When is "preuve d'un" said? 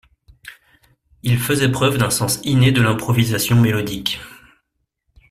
1.71-2.09